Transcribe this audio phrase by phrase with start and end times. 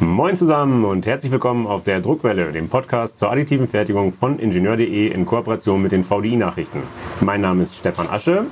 [0.00, 5.08] Moin zusammen und herzlich willkommen auf der Druckwelle, dem Podcast zur additiven Fertigung von Ingenieur.de
[5.08, 6.82] in Kooperation mit den VDI-Nachrichten.
[7.20, 8.44] Mein Name ist Stefan Asche.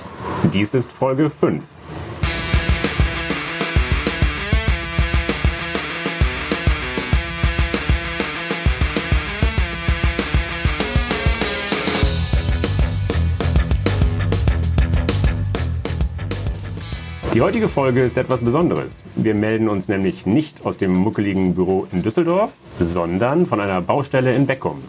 [0.55, 1.67] Dies ist Folge 5.
[17.35, 19.03] Die heutige Folge ist etwas Besonderes.
[19.17, 24.37] Wir melden uns nämlich nicht aus dem muckeligen Büro in Düsseldorf, sondern von einer Baustelle
[24.37, 24.81] in Beckum.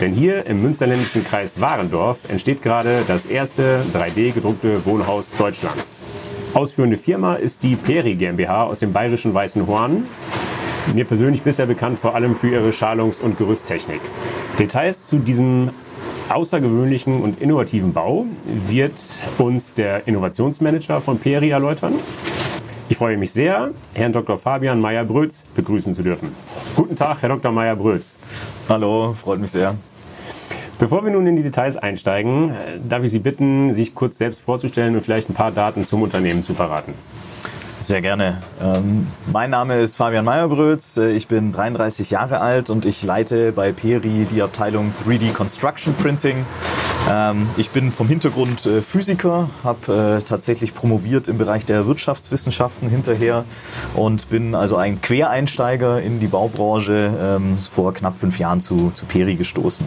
[0.00, 5.98] Denn hier im münsterländischen Kreis Warendorf entsteht gerade das erste 3D-gedruckte Wohnhaus Deutschlands.
[6.54, 10.04] Ausführende Firma ist die Peri GmbH aus dem bayerischen Weißen Horn.
[10.94, 14.00] Mir persönlich bisher bekannt vor allem für ihre Schalungs- und Gerüsttechnik.
[14.60, 15.70] Details zu diesem
[16.28, 18.26] außergewöhnlichen und innovativen Bau
[18.68, 18.94] wird
[19.38, 21.94] uns der Innovationsmanager von Peri erläutern.
[22.88, 24.36] Ich freue mich sehr, Herrn Dr.
[24.38, 26.34] Fabian Meyer-Brötz begrüßen zu dürfen.
[26.76, 27.52] Guten Tag, Herr Dr.
[27.52, 28.16] Meyer-Brötz.
[28.68, 29.76] Hallo, freut mich sehr.
[30.78, 32.52] Bevor wir nun in die Details einsteigen,
[32.88, 36.42] darf ich Sie bitten, sich kurz selbst vorzustellen und vielleicht ein paar Daten zum Unternehmen
[36.42, 36.94] zu verraten.
[37.82, 38.40] Sehr gerne.
[38.62, 40.96] Ähm, mein Name ist Fabian Meyerbrötz.
[40.98, 45.92] Äh, ich bin 33 Jahre alt und ich leite bei Peri die Abteilung 3D Construction
[45.94, 46.46] Printing.
[47.12, 52.88] Ähm, ich bin vom Hintergrund äh, Physiker, habe äh, tatsächlich promoviert im Bereich der Wirtschaftswissenschaften
[52.88, 53.44] hinterher
[53.94, 59.04] und bin also ein Quereinsteiger in die Baubranche ähm, vor knapp fünf Jahren zu, zu
[59.04, 59.84] Peri gestoßen.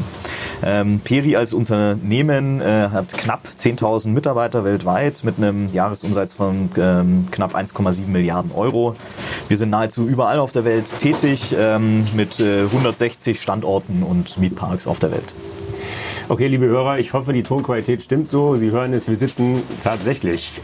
[0.64, 7.28] Ähm, Peri als Unternehmen äh, hat knapp 10.000 Mitarbeiter weltweit mit einem Jahresumsatz von ähm,
[7.32, 8.96] knapp 1,5 1,7 Milliarden Euro.
[9.48, 14.88] Wir sind nahezu überall auf der Welt tätig ähm, mit äh, 160 Standorten und Mietparks
[14.88, 15.34] auf der Welt.
[16.28, 18.56] Okay, liebe Hörer, ich hoffe, die Tonqualität stimmt so.
[18.56, 20.60] Sie hören es, wir sitzen tatsächlich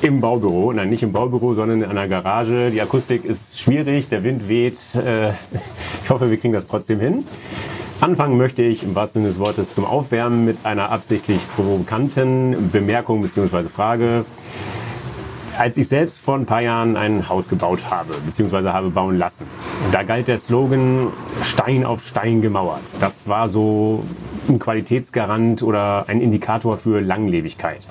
[0.00, 0.72] im Baubüro.
[0.72, 2.70] Nein, nicht im Baubüro, sondern in einer Garage.
[2.70, 4.78] Die Akustik ist schwierig, der Wind weht.
[4.94, 5.30] Äh,
[6.04, 7.24] ich hoffe, wir kriegen das trotzdem hin.
[8.00, 13.22] Anfangen möchte ich im wahrsten Sinne des Wortes zum Aufwärmen mit einer absichtlich provokanten Bemerkung
[13.22, 13.64] bzw.
[13.64, 14.24] Frage.
[15.58, 19.46] Als ich selbst vor ein paar Jahren ein Haus gebaut habe, beziehungsweise habe bauen lassen,
[19.90, 21.08] da galt der Slogan
[21.40, 22.82] Stein auf Stein gemauert.
[23.00, 24.04] Das war so
[24.48, 27.88] ein Qualitätsgarant oder ein Indikator für Langlebigkeit.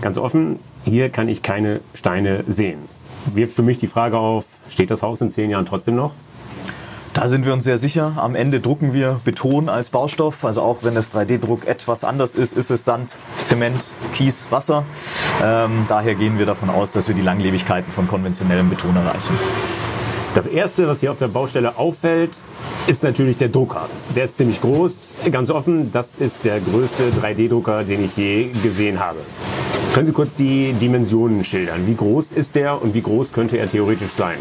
[0.00, 2.78] Ganz offen, hier kann ich keine Steine sehen.
[3.34, 6.14] Wirft für mich die Frage auf, steht das Haus in zehn Jahren trotzdem noch?
[7.20, 8.14] Da sind wir uns sehr sicher.
[8.16, 10.42] Am Ende drucken wir Beton als Baustoff.
[10.42, 14.84] Also auch wenn das 3D-Druck etwas anders ist, ist es Sand, Zement, Kies, Wasser.
[15.44, 19.38] Ähm, daher gehen wir davon aus, dass wir die Langlebigkeiten von konventionellem Beton erreichen.
[20.34, 22.30] Das erste, was hier auf der Baustelle auffällt,
[22.86, 23.90] ist natürlich der Drucker.
[24.16, 25.92] Der ist ziemlich groß, ganz offen.
[25.92, 29.18] Das ist der größte 3D-Drucker, den ich je gesehen habe.
[29.92, 31.86] Können Sie kurz die Dimensionen schildern?
[31.86, 34.38] Wie groß ist der und wie groß könnte er theoretisch sein?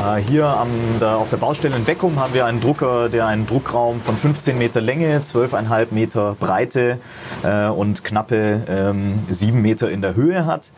[0.00, 0.68] Äh, hier am,
[0.98, 4.56] da auf der Baustelle in Beckum haben wir einen Drucker, der einen Druckraum von 15
[4.56, 6.98] Meter Länge, 12,5 Meter Breite
[7.42, 10.70] äh, und knappe ähm, 7 Meter in der Höhe hat.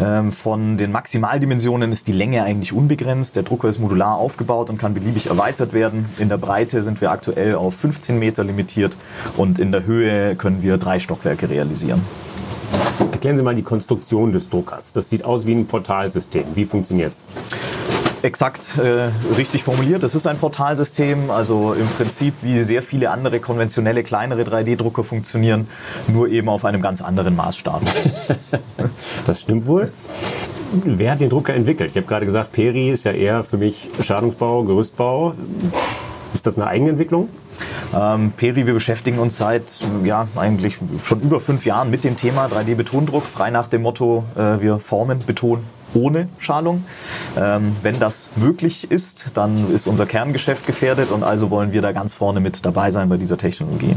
[0.00, 3.36] Ähm, von den Maximaldimensionen ist die Länge eigentlich unbegrenzt.
[3.36, 6.06] Der Drucker ist modular aufgebaut und kann beliebig erweitert werden.
[6.18, 8.96] In der Breite sind wir aktuell auf 15 Meter limitiert
[9.36, 12.02] und in der Höhe können wir drei Stockwerke realisieren.
[13.12, 14.94] Erklären Sie mal die Konstruktion des Druckers.
[14.94, 16.44] Das sieht aus wie ein Portalsystem.
[16.54, 17.26] Wie funktioniert es?
[18.22, 20.04] Exakt äh, richtig formuliert.
[20.04, 25.68] Es ist ein Portalsystem, also im Prinzip wie sehr viele andere konventionelle kleinere 3D-Drucker funktionieren,
[26.06, 27.80] nur eben auf einem ganz anderen Maßstab.
[29.26, 29.90] das stimmt wohl.
[30.84, 31.90] Wer hat den Drucker entwickelt?
[31.90, 35.34] Ich habe gerade gesagt, Peri ist ja eher für mich Schadungsbau, Gerüstbau.
[36.34, 37.28] Ist das eine Eigenentwicklung?
[37.94, 42.46] Ähm, Peri, wir beschäftigen uns seit ja eigentlich schon über fünf Jahren mit dem Thema
[42.46, 45.64] 3D-Betondruck, frei nach dem Motto, äh, wir formen Beton
[45.94, 46.84] ohne Schalung.
[47.38, 51.92] Ähm, wenn das möglich ist, dann ist unser Kerngeschäft gefährdet und also wollen wir da
[51.92, 53.96] ganz vorne mit dabei sein bei dieser Technologie.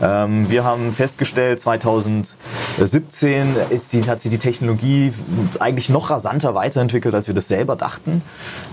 [0.00, 5.12] Ähm, wir haben festgestellt, 2017 ist die, hat sich die Technologie
[5.58, 8.22] eigentlich noch rasanter weiterentwickelt, als wir das selber dachten.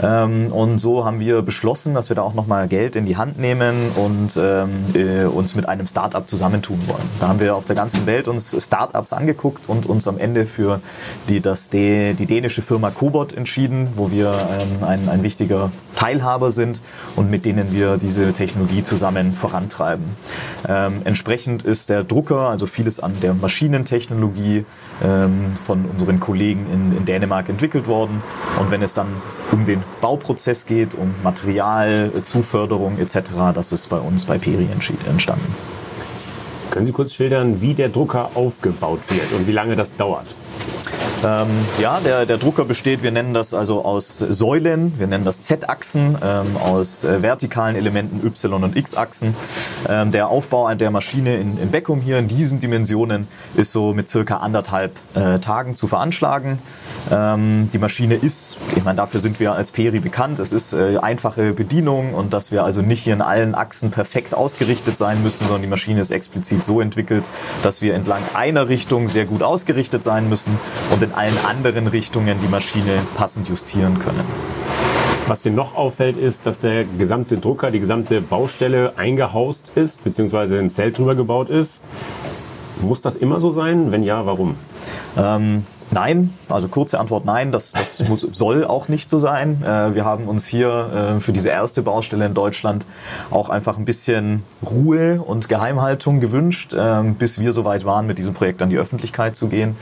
[0.02, 3.40] Ähm, und so haben wir beschlossen, dass wir da auch nochmal Geld in die Hand
[3.40, 7.10] nehmen und ähm, äh, uns mit einem Startup zusammentun wollen.
[7.20, 10.82] Da haben wir auf der ganzen Welt uns Startups angeguckt und uns am Ende für
[11.30, 16.52] die, das, die, die dänische Firma Cobot entschieden, wo wir ähm, ein, ein wichtiger Teilhaber
[16.52, 16.82] sind
[17.16, 20.06] und mit denen wir diese Technologie zusammen vorantreiben.
[20.68, 24.66] Ähm, entsprechend ist der Drucker, also vieles an der Maschinentechnologie
[25.04, 28.22] ähm, von unseren Kollegen in, in Dänemark entwickelt worden.
[28.60, 29.08] Und wenn es dann
[29.52, 33.22] um den Bauprozess geht, um Materialzuförderung etc.,
[33.54, 34.68] das ist bei uns bei Peri
[35.08, 35.56] entstanden.
[36.74, 40.26] Können Sie kurz schildern, wie der Drucker aufgebaut wird und wie lange das dauert?
[41.24, 41.48] Ähm,
[41.80, 46.18] ja, der, der Drucker besteht, wir nennen das also aus Säulen, wir nennen das Z-Achsen,
[46.22, 49.34] ähm, aus äh, vertikalen Elementen Y- und X-Achsen.
[49.88, 54.10] Ähm, der Aufbau der Maschine in, in Beckum hier in diesen Dimensionen ist so mit
[54.10, 56.60] circa anderthalb äh, Tagen zu veranschlagen.
[57.12, 60.98] Ähm, die Maschine ist, ich meine, dafür sind wir als Peri bekannt, es ist äh,
[60.98, 65.46] einfache Bedienung und dass wir also nicht hier in allen Achsen perfekt ausgerichtet sein müssen,
[65.46, 67.30] sondern die Maschine ist explizit so entwickelt,
[67.62, 70.58] dass wir entlang einer Richtung sehr gut ausgerichtet sein müssen
[70.92, 74.24] und in allen anderen Richtungen die Maschine passend justieren können.
[75.28, 80.60] Was dir noch auffällt, ist, dass der gesamte Drucker, die gesamte Baustelle eingehaust ist, beziehungsweise
[80.60, 81.82] ein Zelt drüber gebaut ist.
[82.82, 83.92] Muss das immer so sein?
[83.92, 84.56] Wenn ja, warum?
[85.18, 89.62] Ähm, Nein, also kurze Antwort nein, das, das muss, soll auch nicht so sein.
[89.64, 92.86] Äh, wir haben uns hier äh, für diese erste Baustelle in Deutschland
[93.30, 98.34] auch einfach ein bisschen Ruhe und Geheimhaltung gewünscht, äh, bis wir soweit waren, mit diesem
[98.34, 99.76] Projekt an die Öffentlichkeit zu gehen.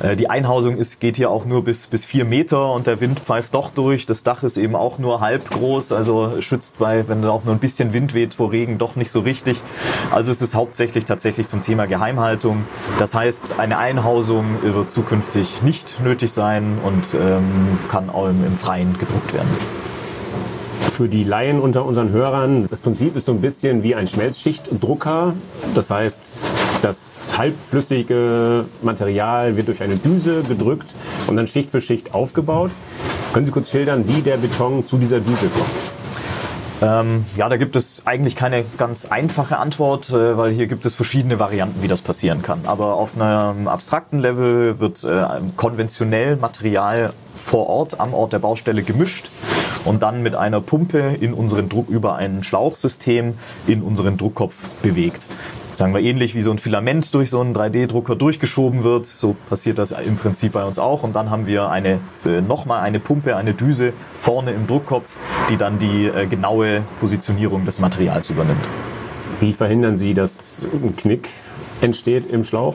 [0.00, 3.18] Äh, die Einhausung ist, geht hier auch nur bis, bis vier Meter und der Wind
[3.18, 4.06] pfeift doch durch.
[4.06, 7.54] Das Dach ist eben auch nur halb groß, also schützt bei, wenn da auch nur
[7.54, 9.60] ein bisschen Wind weht vor Regen, doch nicht so richtig.
[10.12, 12.64] Also es ist hauptsächlich tatsächlich zum Thema Geheimhaltung.
[12.98, 18.44] Das heißt, eine Einhausung wird zukünftig eigentlich nicht nötig sein und ähm, kann auch im,
[18.44, 19.48] im Freien gedruckt werden.
[20.90, 25.34] Für die Laien unter unseren Hörern, das Prinzip ist so ein bisschen wie ein Schmelzschichtdrucker.
[25.74, 26.44] Das heißt,
[26.80, 30.94] das halbflüssige Material wird durch eine Düse gedrückt
[31.26, 32.70] und dann Schicht für Schicht aufgebaut.
[33.32, 35.97] Können Sie kurz schildern, wie der Beton zu dieser Düse kommt?
[36.80, 40.94] Ähm, ja, da gibt es eigentlich keine ganz einfache Antwort, äh, weil hier gibt es
[40.94, 42.60] verschiedene Varianten, wie das passieren kann.
[42.66, 45.24] Aber auf einem abstrakten Level wird äh,
[45.56, 49.30] konventionell Material vor Ort am Ort der Baustelle gemischt
[49.84, 53.34] und dann mit einer Pumpe in unseren Druck über ein Schlauchsystem
[53.66, 55.26] in unseren Druckkopf bewegt
[55.78, 59.06] sagen wir ähnlich wie so ein Filament durch so einen 3D-Drucker durchgeschoben wird.
[59.06, 61.04] So passiert das im Prinzip bei uns auch.
[61.04, 62.00] Und dann haben wir eine
[62.46, 65.16] nochmal eine Pumpe, eine Düse vorne im Druckkopf,
[65.48, 68.68] die dann die äh, genaue Positionierung des Materials übernimmt.
[69.38, 71.28] Wie verhindern Sie, dass ein Knick
[71.80, 72.74] entsteht im Schlauch,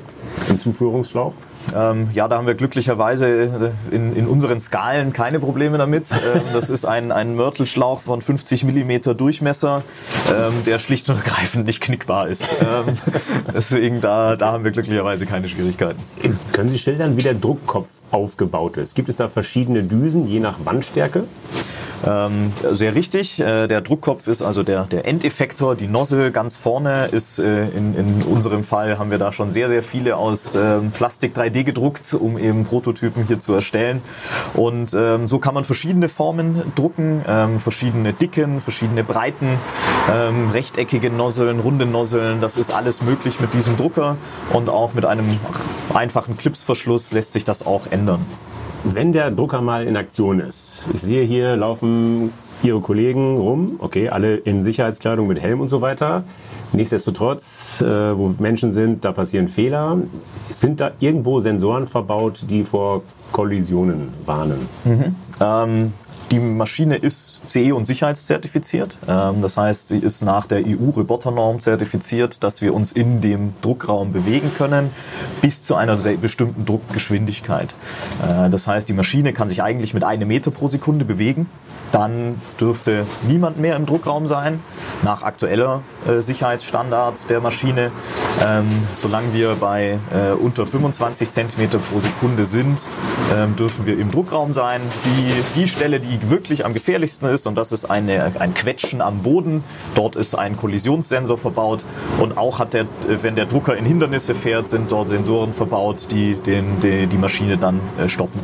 [0.49, 1.33] im Zuführungsschlauch?
[1.75, 6.09] Ähm, ja, da haben wir glücklicherweise äh, in, in unseren Skalen keine Probleme damit.
[6.11, 9.83] Ähm, das ist ein, ein Mörtelschlauch von 50 Millimeter Durchmesser,
[10.29, 12.43] ähm, der schlicht und ergreifend nicht knickbar ist.
[12.61, 12.95] Ähm,
[13.53, 15.99] deswegen, da, da haben wir glücklicherweise keine Schwierigkeiten.
[16.51, 18.95] Können Sie schildern, wie der Druckkopf aufgebaut ist?
[18.95, 21.25] Gibt es da verschiedene Düsen, je nach Wandstärke?
[22.05, 23.39] Ähm, sehr richtig.
[23.39, 25.75] Äh, der Druckkopf ist also der, der Endeffektor.
[25.75, 29.69] Die Nozzle ganz vorne ist äh, in, in unserem Fall haben wir da schon sehr,
[29.69, 34.01] sehr viele aus äh, Plastik 3D gedruckt, um eben Prototypen hier zu erstellen.
[34.53, 39.57] Und ähm, so kann man verschiedene Formen drucken, ähm, verschiedene Dicken, verschiedene Breiten,
[40.11, 42.41] ähm, rechteckige Nozzeln, runde Nozzeln.
[42.41, 44.17] Das ist alles möglich mit diesem Drucker
[44.51, 45.39] und auch mit einem
[45.93, 48.25] einfachen Clipsverschluss lässt sich das auch ändern.
[48.83, 52.31] Wenn der Drucker mal in Aktion ist, ich sehe hier laufen
[52.63, 56.23] Ihre Kollegen rum, okay, alle in Sicherheitskleidung mit Helm und so weiter.
[56.71, 59.99] Nichtsdestotrotz, äh, wo Menschen sind, da passieren Fehler.
[60.51, 64.67] Sind da irgendwo Sensoren verbaut, die vor Kollisionen warnen?
[64.85, 65.15] Mhm.
[65.39, 65.93] Ähm,
[66.33, 68.97] die Maschine ist CE und sicherheitszertifiziert.
[69.07, 74.11] Ähm, das heißt, sie ist nach der EU-Roboternorm zertifiziert, dass wir uns in dem Druckraum
[74.11, 74.89] bewegen können,
[75.41, 77.75] bis zu einer bestimmten Druckgeschwindigkeit.
[78.23, 81.47] Äh, das heißt, die Maschine kann sich eigentlich mit einem Meter pro Sekunde bewegen
[81.93, 84.61] dann dürfte niemand mehr im Druckraum sein,
[85.03, 87.91] nach aktueller äh, Sicherheitsstandard der Maschine.
[88.43, 92.83] Ähm, solange wir bei äh, unter 25 cm pro Sekunde sind,
[93.33, 94.81] ähm, dürfen wir im Druckraum sein.
[95.05, 99.23] Die, die Stelle, die wirklich am gefährlichsten ist, und das ist eine, ein Quetschen am
[99.23, 99.63] Boden,
[99.95, 101.85] dort ist ein Kollisionssensor verbaut
[102.19, 106.35] und auch hat der, wenn der Drucker in Hindernisse fährt, sind dort Sensoren verbaut, die
[106.35, 108.39] den, die, die Maschine dann äh, stoppen.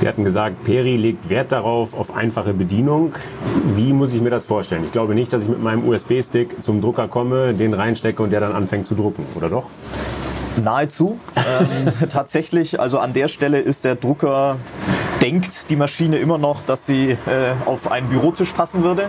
[0.00, 3.12] Sie hatten gesagt, Peri legt Wert darauf, auf einfache Bedienung.
[3.76, 4.82] Wie muss ich mir das vorstellen?
[4.84, 8.40] Ich glaube nicht, dass ich mit meinem USB-Stick zum Drucker komme, den reinstecke und der
[8.40, 9.64] dann anfängt zu drucken, oder doch?
[10.64, 11.18] Nahezu.
[11.36, 14.56] Ähm, tatsächlich, also an der Stelle ist der Drucker
[15.20, 17.16] denkt die Maschine immer noch, dass sie äh,
[17.66, 19.08] auf einen Bürotisch passen würde.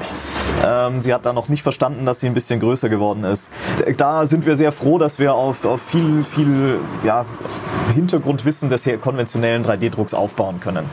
[0.65, 3.49] Ähm, sie hat da noch nicht verstanden, dass sie ein bisschen größer geworden ist.
[3.97, 7.25] Da sind wir sehr froh, dass wir auf, auf viel, viel ja,
[7.93, 10.85] Hintergrundwissen des konventionellen 3D-Drucks aufbauen können.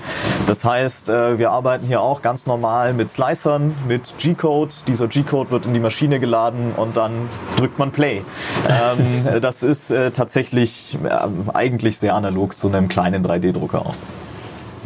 [0.47, 4.75] Das heißt, äh, wir arbeiten hier auch ganz normal mit Slicern, mit G-Code.
[4.87, 8.23] Dieser G-Code wird in die Maschine geladen und dann drückt man Play.
[8.69, 13.95] Ähm, das ist äh, tatsächlich äh, eigentlich sehr analog zu einem kleinen 3D-Drucker auch.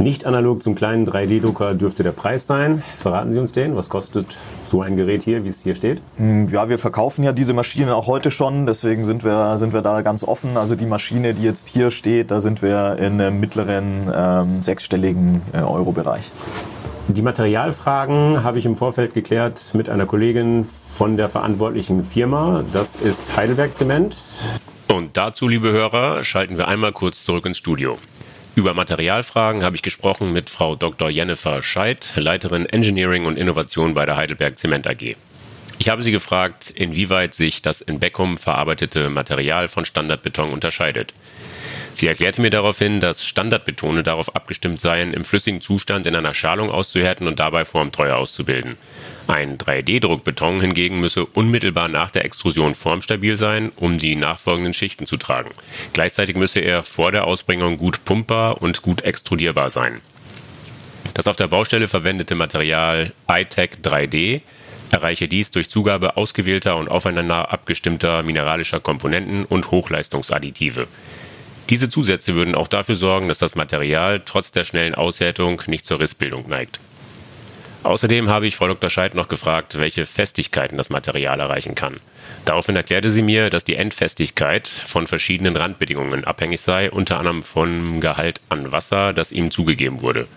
[0.02, 2.82] Nicht analog zum kleinen 3D-Drucker dürfte der Preis sein.
[2.98, 3.76] Verraten Sie uns den.
[3.76, 6.00] Was kostet so ein Gerät hier, wie es hier steht?
[6.16, 8.66] Hm, ja, wir verkaufen ja diese Maschinen auch heute schon.
[8.66, 10.56] Deswegen sind wir, sind wir da ganz offen.
[10.56, 15.40] Also die Maschine, die jetzt hier steht, da sind wir in einem mittleren ähm, sechsstelligen
[15.52, 16.32] äh, Euro-Bereich.
[17.06, 22.64] Die Materialfragen habe ich im Vorfeld geklärt mit einer Kollegin von der verantwortlichen Firma.
[22.72, 24.16] Das ist Heidelberg Zement.
[24.88, 27.98] Und dazu, liebe Hörer, schalten wir einmal kurz zurück ins Studio.
[28.54, 31.08] Über Materialfragen habe ich gesprochen mit Frau Dr.
[31.08, 35.16] Jennifer Scheidt, Leiterin Engineering und Innovation bei der Heidelberg Zement AG.
[35.78, 41.14] Ich habe sie gefragt, inwieweit sich das in Beckum verarbeitete Material von Standardbeton unterscheidet.
[41.94, 46.70] Sie erklärte mir daraufhin, dass Standardbetone darauf abgestimmt seien, im flüssigen Zustand in einer Schalung
[46.70, 48.76] auszuhärten und dabei Formtreue auszubilden.
[49.28, 55.16] Ein 3D-Druckbeton hingegen müsse unmittelbar nach der Extrusion formstabil sein, um die nachfolgenden Schichten zu
[55.16, 55.50] tragen.
[55.92, 60.00] Gleichzeitig müsse er vor der Ausbringung gut pumpbar und gut extrudierbar sein.
[61.14, 64.40] Das auf der Baustelle verwendete Material iTech 3D
[64.90, 70.86] erreiche dies durch Zugabe ausgewählter und aufeinander abgestimmter mineralischer Komponenten und Hochleistungsadditive.
[71.70, 76.00] Diese Zusätze würden auch dafür sorgen, dass das Material trotz der schnellen Aushärtung nicht zur
[76.00, 76.80] Rissbildung neigt.
[77.84, 78.90] Außerdem habe ich Frau Dr.
[78.90, 81.98] Scheid noch gefragt, welche Festigkeiten das Material erreichen kann.
[82.44, 88.00] Daraufhin erklärte sie mir, dass die Endfestigkeit von verschiedenen Randbedingungen abhängig sei, unter anderem vom
[88.00, 90.28] Gehalt an Wasser, das ihm zugegeben wurde.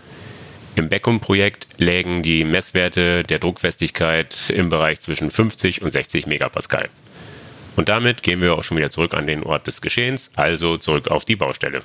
[0.76, 6.90] Im Beckum-Projekt lägen die Messwerte der Druckfestigkeit im Bereich zwischen 50 und 60 Megapascal.
[7.76, 11.10] Und damit gehen wir auch schon wieder zurück an den Ort des Geschehens, also zurück
[11.10, 11.82] auf die Baustelle.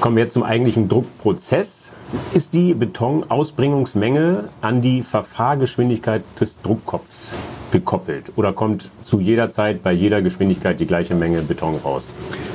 [0.00, 1.92] Kommen wir jetzt zum eigentlichen Druckprozess.
[2.34, 7.34] Ist die Betonausbringungsmenge an die Verfahrgeschwindigkeit des Druckkopfs
[7.70, 12.08] gekoppelt oder kommt zu jeder Zeit bei jeder Geschwindigkeit die gleiche Menge Beton raus?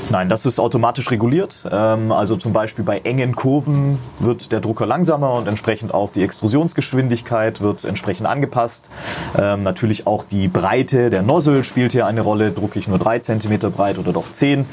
[0.09, 1.65] Nein, das ist automatisch reguliert.
[1.69, 6.23] Ähm, also zum Beispiel bei engen Kurven wird der Drucker langsamer und entsprechend auch die
[6.23, 8.89] Extrusionsgeschwindigkeit wird entsprechend angepasst.
[9.37, 12.51] Ähm, natürlich auch die Breite der Nozzle spielt hier eine Rolle.
[12.51, 14.65] Drucke ich nur drei Zentimeter breit oder doch zehn?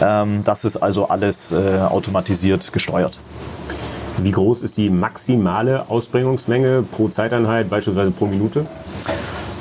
[0.00, 3.18] Ähm, das ist also alles äh, automatisiert gesteuert.
[4.20, 8.66] Wie groß ist die maximale Ausbringungsmenge pro Zeiteinheit, beispielsweise pro Minute?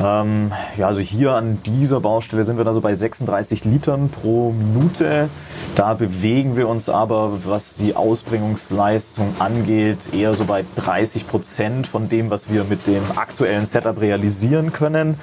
[0.03, 4.51] Ähm, ja, also hier an dieser Baustelle sind wir da so bei 36 Litern pro
[4.51, 5.29] Minute.
[5.75, 12.09] Da bewegen wir uns aber, was die Ausbringungsleistung angeht, eher so bei 30 Prozent von
[12.09, 15.19] dem, was wir mit dem aktuellen Setup realisieren können.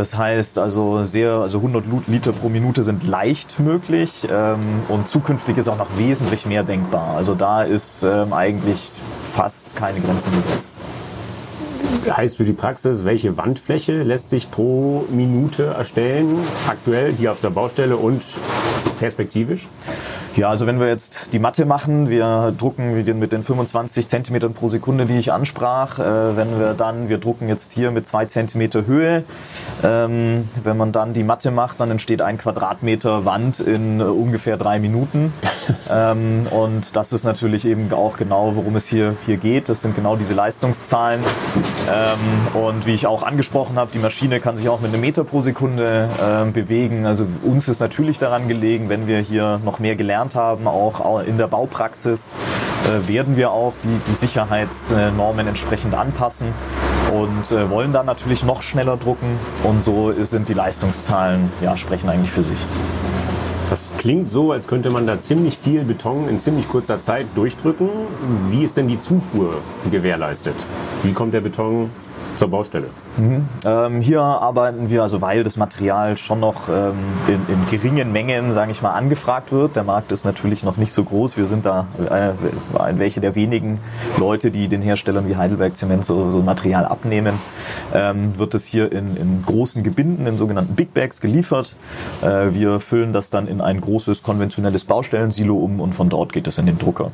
[0.00, 5.58] Das heißt also sehr, also 100 Liter pro Minute sind leicht möglich ähm, und zukünftig
[5.58, 7.16] ist auch noch wesentlich mehr denkbar.
[7.18, 8.92] Also da ist ähm, eigentlich
[9.30, 10.72] fast keine Grenzen gesetzt
[12.08, 17.50] heißt für die Praxis, welche Wandfläche lässt sich pro Minute erstellen, aktuell hier auf der
[17.50, 18.22] Baustelle und
[18.98, 19.68] perspektivisch?
[20.36, 24.68] Ja, also wenn wir jetzt die Matte machen, wir drucken mit den 25 Zentimetern pro
[24.68, 25.98] Sekunde, die ich ansprach.
[25.98, 29.24] Äh, wenn wir dann, wir drucken jetzt hier mit zwei Zentimeter Höhe.
[29.82, 34.56] Ähm, wenn man dann die Matte macht, dann entsteht ein Quadratmeter Wand in äh, ungefähr
[34.56, 35.32] drei Minuten.
[35.90, 39.68] ähm, und das ist natürlich eben auch genau, worum es hier, hier geht.
[39.68, 41.20] Das sind genau diese Leistungszahlen.
[41.90, 45.24] Ähm, und wie ich auch angesprochen habe, die Maschine kann sich auch mit einem Meter
[45.24, 47.04] pro Sekunde äh, bewegen.
[47.04, 51.22] Also uns ist natürlich daran gelegen, wenn wir hier noch mehr gelernt gelernt haben, auch
[51.24, 52.32] in der Baupraxis,
[52.86, 56.48] äh, werden wir auch die, die Sicherheitsnormen entsprechend anpassen
[57.12, 59.38] und äh, wollen dann natürlich noch schneller drucken.
[59.64, 62.66] Und so sind die Leistungszahlen, ja, sprechen eigentlich für sich.
[63.70, 67.88] Das klingt so, als könnte man da ziemlich viel Beton in ziemlich kurzer Zeit durchdrücken.
[68.50, 69.54] Wie ist denn die Zufuhr
[69.90, 70.56] gewährleistet?
[71.04, 71.90] Wie kommt der Beton
[72.36, 72.86] zur Baustelle?
[73.16, 73.48] Mhm.
[73.64, 76.94] Ähm, hier arbeiten wir, also weil das Material schon noch ähm,
[77.28, 79.76] in, in, geringen Mengen, sage ich mal, angefragt wird.
[79.76, 81.36] Der Markt ist natürlich noch nicht so groß.
[81.36, 82.30] Wir sind da äh,
[82.98, 83.78] welche der wenigen
[84.18, 87.34] Leute, die den Herstellern wie Heidelberg Zement so, so Material abnehmen.
[87.92, 91.76] Ähm, wird es hier in, in, großen Gebinden, in sogenannten Big Bags geliefert.
[92.22, 96.46] Äh, wir füllen das dann in ein großes konventionelles Baustellensilo um und von dort geht
[96.46, 97.10] es in den Drucker.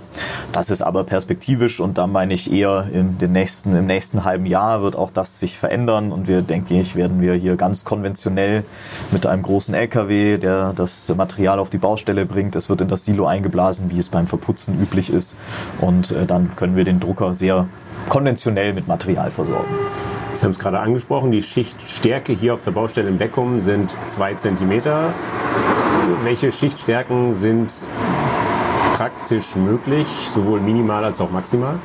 [0.53, 4.47] Das ist aber perspektivisch und da meine ich eher in den nächsten, im nächsten halben
[4.47, 7.85] Jahr wird auch das sich verändern ändern und wir, denke ich, werden wir hier ganz
[7.85, 8.65] konventionell
[9.11, 13.05] mit einem großen LKW, der das Material auf die Baustelle bringt, es wird in das
[13.05, 15.35] Silo eingeblasen, wie es beim Verputzen üblich ist
[15.81, 17.67] und äh, dann können wir den Drucker sehr
[18.09, 19.75] konventionell mit Material versorgen.
[20.35, 24.35] Sie haben es gerade angesprochen, die Schichtstärke hier auf der Baustelle in Beckum sind zwei
[24.35, 25.15] Zentimeter.
[26.25, 27.73] Welche Schichtstärken sind
[28.95, 31.79] praktisch möglich, sowohl minimal als auch maximal?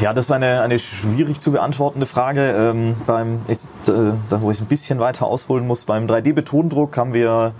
[0.00, 2.40] Ja, das ist eine, eine schwierig zu beantwortende Frage.
[2.50, 3.92] Ähm, beim, ist, äh,
[4.28, 7.52] da wo ich ein bisschen weiter ausholen muss, beim 3D-Betondruck haben wir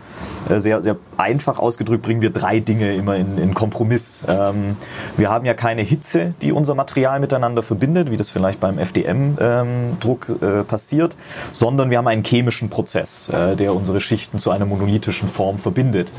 [0.48, 4.24] äh, sehr, sehr einfach ausgedrückt, bringen wir drei Dinge immer in, in Kompromiss.
[4.26, 4.76] Ähm,
[5.16, 10.28] wir haben ja keine Hitze, die unser Material miteinander verbindet, wie das vielleicht beim FDM-Druck
[10.28, 11.16] ähm, äh, passiert,
[11.52, 16.12] sondern wir haben einen chemischen Prozess, äh, der unsere Schichten zu einer monolithischen Form verbindet.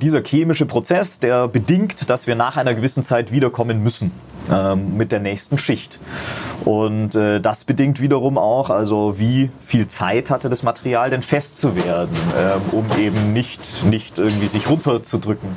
[0.00, 4.12] Dieser chemische Prozess, der bedingt, dass wir nach einer gewissen Zeit wiederkommen müssen
[4.50, 5.98] ähm, mit der nächsten Schicht.
[6.64, 11.60] Und äh, das bedingt wiederum auch, also wie viel Zeit hatte das Material denn fest
[11.60, 15.50] zu werden, ähm, um eben nicht, nicht irgendwie sich runterzudrücken.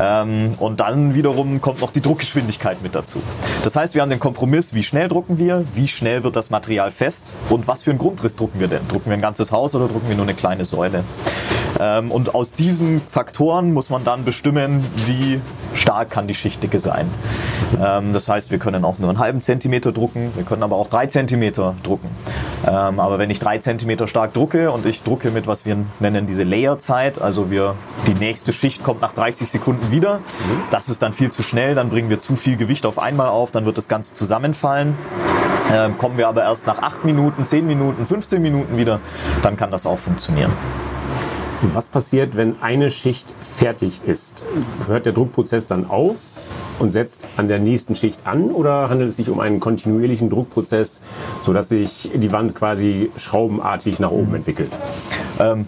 [0.00, 3.22] Ähm, und dann wiederum kommt noch die Druckgeschwindigkeit mit dazu.
[3.64, 6.90] Das heißt, wir haben den Kompromiss, wie schnell drucken wir, wie schnell wird das Material
[6.90, 8.86] fest und was für einen Grundriss drucken wir denn?
[8.88, 11.04] Drucken wir ein ganzes Haus oder drucken wir nur eine kleine Säule?
[11.78, 15.40] Ähm, und aus diesen Faktoren muss man dann bestimmen, wie
[15.74, 17.08] stark kann die Schichtdicke sein.
[17.82, 20.88] Ähm, das heißt, wir können auch nur einen halben Zentimeter drucken, wir können aber auch
[20.88, 22.08] drei Zentimeter drucken.
[22.66, 26.26] Ähm, aber wenn ich drei Zentimeter stark drucke und ich drucke mit, was wir nennen,
[26.26, 27.74] diese Layerzeit, also wir,
[28.06, 30.20] die nächste Schicht kommt nach 30 Sekunden wieder,
[30.70, 33.52] das ist dann viel zu schnell, dann bringen wir zu viel Gewicht auf einmal auf,
[33.52, 34.96] dann wird das Ganze zusammenfallen.
[35.72, 39.00] Ähm, kommen wir aber erst nach 8 Minuten, 10 Minuten, 15 Minuten wieder,
[39.42, 40.52] dann kann das auch funktionieren.
[41.72, 44.44] Was passiert, wenn eine Schicht fertig ist?
[44.86, 46.16] Hört der Druckprozess dann auf
[46.78, 51.00] und setzt an der nächsten Schicht an oder handelt es sich um einen kontinuierlichen Druckprozess,
[51.42, 54.70] sodass sich die Wand quasi schraubenartig nach oben entwickelt?
[55.38, 55.66] Ähm,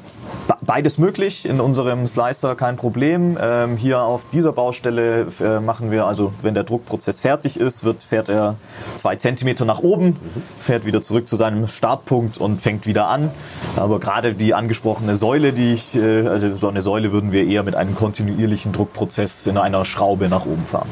[0.68, 3.38] beides möglich in unserem Slicer, kein Problem.
[3.40, 8.02] Ähm, hier auf dieser Baustelle äh, machen wir, also wenn der Druckprozess fertig ist, wird,
[8.02, 8.56] fährt er
[8.96, 10.16] zwei Zentimeter nach oben,
[10.60, 13.30] fährt wieder zurück zu seinem Startpunkt und fängt wieder an.
[13.76, 17.62] Aber gerade die angesprochene Säule, die ich, äh, also so eine Säule würden wir eher
[17.62, 20.88] mit einem kontinuierlichen Druckprozess in einer Schraube nach oben fahren.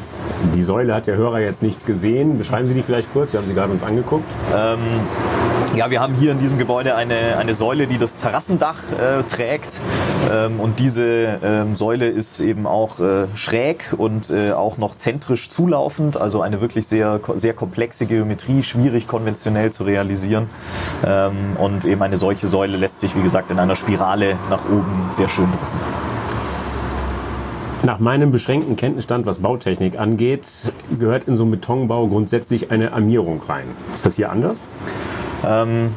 [0.55, 2.39] Die Säule hat der Hörer jetzt nicht gesehen.
[2.39, 3.33] Beschreiben Sie die vielleicht kurz?
[3.33, 4.31] Wir haben sie gerade uns angeguckt.
[4.55, 4.79] Ähm,
[5.75, 9.81] ja, wir haben hier in diesem Gebäude eine, eine Säule, die das Terrassendach äh, trägt.
[10.33, 15.49] Ähm, und diese ähm, Säule ist eben auch äh, schräg und äh, auch noch zentrisch
[15.49, 16.17] zulaufend.
[16.17, 20.49] Also eine wirklich sehr, sehr komplexe Geometrie, schwierig konventionell zu realisieren.
[21.05, 25.09] Ähm, und eben eine solche Säule lässt sich, wie gesagt, in einer Spirale nach oben
[25.11, 26.07] sehr schön drücken.
[27.83, 30.49] Nach meinem beschränkten Kenntnisstand, was Bautechnik angeht,
[30.99, 33.67] gehört in so einen Betonbau grundsätzlich eine Armierung rein.
[33.95, 34.67] Ist das hier anders?
[35.45, 35.95] Ähm,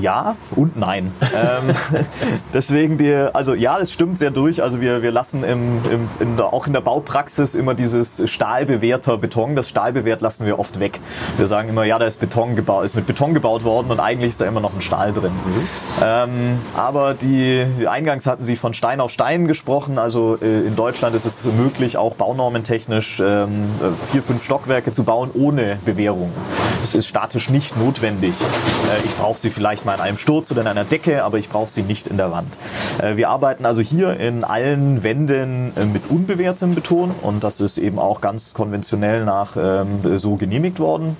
[0.00, 1.12] ja und nein.
[1.34, 1.74] ähm,
[2.54, 4.62] deswegen die, also ja, das stimmt sehr durch.
[4.62, 9.18] Also wir, wir lassen im, im, in der, auch in der Baupraxis immer dieses stahlbewehrter
[9.18, 9.56] Beton.
[9.56, 11.00] Das Stahlbewehrt lassen wir oft weg.
[11.36, 14.30] Wir sagen immer, ja, da ist Beton gebaut, ist mit Beton gebaut worden und eigentlich
[14.30, 15.32] ist da immer noch ein Stahl drin.
[15.32, 15.68] Mhm.
[16.02, 19.98] Ähm, aber die, eingangs hatten Sie von Stein auf Stein gesprochen.
[19.98, 23.68] Also äh, in Deutschland ist es möglich, auch baunormentechnisch ähm,
[24.10, 26.32] vier, fünf Stockwerke zu bauen ohne Bewehrung.
[26.80, 28.34] Das ist statisch nicht notwendig.
[28.40, 31.48] Äh, ich brauche sie vielleicht mal in einem Sturz oder in einer Decke, aber ich
[31.48, 32.56] brauche sie nicht in der Wand.
[33.02, 37.78] Äh, wir arbeiten also hier in allen Wänden äh, mit unbewehrtem Beton und das ist
[37.78, 41.16] eben auch ganz konventionell nach ähm, so genehmigt worden.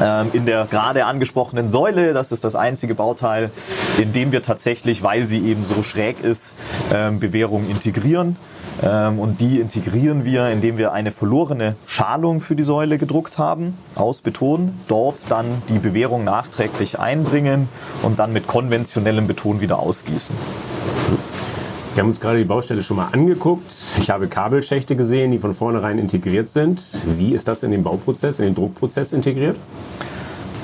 [0.00, 3.50] Ähm, in der gerade angesprochenen Säule, das ist das einzige Bauteil,
[3.98, 6.54] in dem wir tatsächlich, weil sie eben so schräg ist,
[6.92, 8.36] ähm, Bewährung integrieren.
[8.82, 13.76] Ähm, und die integrieren wir, indem wir eine verlorene Schalung für die Säule gedruckt haben
[13.94, 17.68] aus Beton, dort dann die Bewehrung nachträglich einbringen
[18.02, 20.34] und dann mit konventionellem Beton wieder ausgießen.
[21.94, 23.72] Wir haben uns gerade die Baustelle schon mal angeguckt.
[23.98, 26.82] Ich habe Kabelschächte gesehen, die von vornherein integriert sind.
[27.16, 29.56] Wie ist das in den Bauprozess, in den Druckprozess integriert?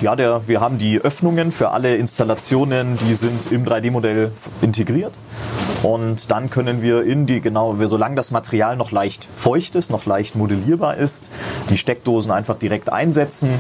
[0.03, 5.19] Ja, der, wir haben die Öffnungen für alle Installationen, die sind im 3D-Modell integriert.
[5.83, 10.07] Und dann können wir in die, genau, solange das Material noch leicht feucht ist, noch
[10.07, 11.31] leicht modellierbar ist,
[11.71, 13.51] die Steckdosen einfach direkt einsetzen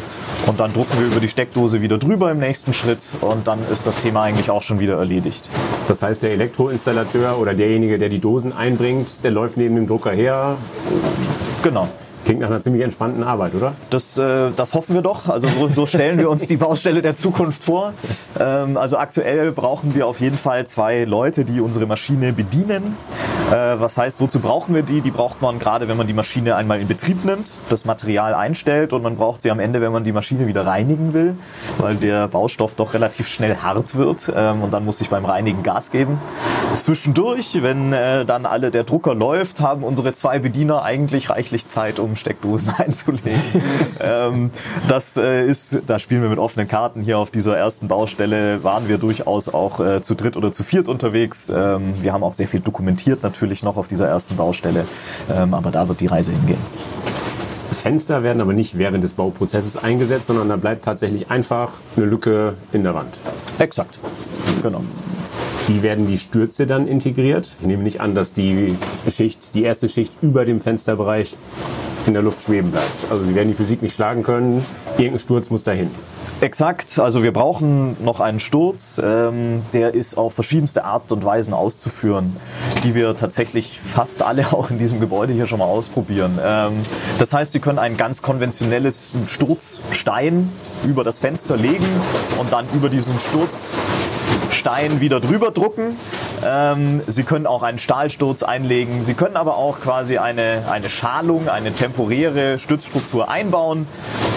[0.47, 3.87] und dann drucken wir über die Steckdose wieder drüber im nächsten Schritt und dann ist
[3.87, 5.51] das Thema eigentlich auch schon wieder erledigt.
[5.89, 10.13] Das heißt, der Elektroinstallateur oder derjenige, der die Dosen einbringt, der läuft neben dem Drucker
[10.13, 10.57] her.
[11.63, 11.89] Genau.
[12.25, 13.75] Klingt nach einer ziemlich entspannten Arbeit, oder?
[13.91, 15.29] Das, äh, das hoffen wir doch.
[15.29, 17.95] Also so, so stellen wir uns die Baustelle der Zukunft vor.
[18.39, 22.97] Ähm, also aktuell brauchen wir auf jeden Fall zwei Leute, die unsere Maschine bedienen.
[23.51, 25.01] Äh, was heißt, wozu brauchen wir die?
[25.01, 28.93] Die braucht man gerade, wenn man die Maschine einmal in Betrieb nimmt, das Material einstellt
[28.93, 31.37] und man braucht sie am Ende, wenn man die Maschine wieder reinigen will,
[31.79, 35.63] weil der Baustoff doch relativ schnell hart wird ähm, und dann muss ich beim Reinigen
[35.63, 36.19] Gas geben.
[36.75, 41.99] Zwischendurch, wenn äh, dann alle der Drucker läuft, haben unsere zwei Bediener eigentlich reichlich Zeit,
[41.99, 43.63] um Steckdosen einzulegen.
[44.01, 44.51] ähm,
[44.89, 47.03] das äh, ist, da spielen wir mit offenen Karten.
[47.03, 50.89] Hier auf dieser ersten Baustelle waren wir durchaus auch äh, zu dritt oder zu viert
[50.89, 51.51] unterwegs.
[51.55, 54.87] Ähm, wir haben auch sehr viel dokumentiert natürlich noch auf dieser ersten Baustelle,
[55.31, 56.59] ähm, aber da wird die Reise hingehen.
[57.73, 62.55] Fenster werden aber nicht während des Bauprozesses eingesetzt, sondern da bleibt tatsächlich einfach eine Lücke
[62.73, 63.19] in der Wand.
[63.59, 63.99] Exakt.
[64.63, 64.83] Genau.
[65.69, 67.57] Wie werden die Stürze dann integriert?
[67.61, 68.77] Ich nehme nicht an, dass die
[69.09, 71.37] Schicht, die erste Schicht über dem Fensterbereich
[72.07, 73.11] in der Luft schweben bleibt.
[73.11, 74.65] Also sie werden die Physik nicht schlagen können.
[74.99, 75.91] Irgendein Sturz muss dahin.
[76.41, 81.55] Exakt, also wir brauchen noch einen Sturz, ähm, der ist auf verschiedenste Art und Weisen
[81.55, 82.37] auszuführen,
[82.83, 86.41] die wir tatsächlich fast alle auch in diesem Gebäude hier schon mal ausprobieren.
[86.45, 86.73] Ähm,
[87.21, 90.51] das heißt, Sie können ein ganz konventionelles Sturzstein
[90.85, 91.87] über das Fenster legen
[92.41, 93.15] und dann über diesen
[94.63, 95.97] Sturzstein wieder drüber drucken.
[96.45, 99.03] Ähm, Sie können auch einen Stahlsturz einlegen.
[99.03, 103.89] Sie können aber auch quasi eine, eine Schalung, eine temporäre Stützstruktur einbauen,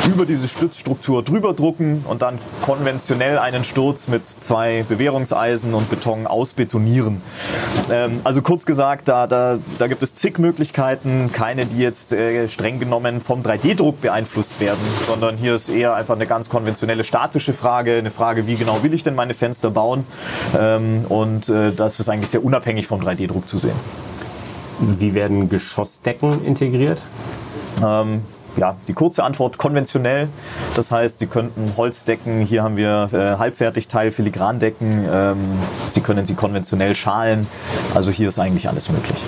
[0.08, 6.28] über diese Stützstruktur drüber drucken und dann konventionell einen Sturz mit zwei Bewährungseisen und Beton
[6.28, 7.22] ausbetonieren.
[7.92, 12.48] Ähm, also kurz gesagt, da, da, da gibt es zig Möglichkeiten, keine, die jetzt äh,
[12.48, 17.54] streng genommen vom 3D-Druck beeinflusst werden, sondern hier ist eher einfach eine ganz konventionelle statische
[17.54, 20.06] Frage, eine Frage, wie genau will ich denn meine Fenster bauen?
[20.58, 23.76] Ähm, und äh, das ist eigentlich sehr unabhängig vom 3D-Druck zu sehen.
[24.80, 27.02] Wie werden Geschossdecken integriert?
[27.84, 28.22] Ähm,
[28.58, 30.30] ja, die kurze Antwort konventionell.
[30.76, 35.38] Das heißt, Sie könnten Holzdecken, hier haben wir äh, Halbfertigteil, Filigrandecken, ähm,
[35.90, 37.48] Sie können sie konventionell schalen.
[37.94, 39.24] Also hier ist eigentlich alles möglich.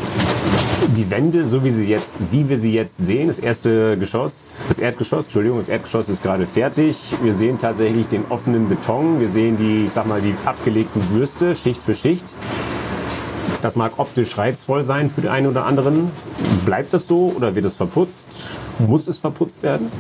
[0.96, 4.80] Die Wände, so wie sie jetzt, wie wir sie jetzt sehen, das erste Geschoss, das
[4.80, 7.14] Erdgeschoss, Entschuldigung, das Erdgeschoss ist gerade fertig.
[7.22, 9.20] Wir sehen tatsächlich den offenen Beton.
[9.20, 12.26] Wir sehen die, ich sag mal, die abgelegten Würste, Schicht für Schicht.
[13.62, 16.12] Das mag optisch reizvoll sein für den einen oder anderen.
[16.66, 18.28] Bleibt das so oder wird es verputzt?
[18.80, 19.92] Muss es verputzt werden?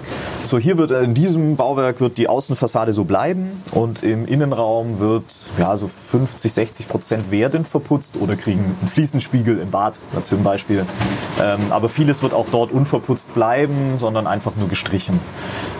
[0.47, 5.25] So, hier wird in diesem Bauwerk wird die Außenfassade so bleiben und im Innenraum wird
[5.59, 10.85] ja so 50, 60 Prozent werden verputzt oder kriegen einen Fliesenspiegel im Bad zum Beispiel.
[11.41, 15.19] Ähm, aber vieles wird auch dort unverputzt bleiben, sondern einfach nur gestrichen.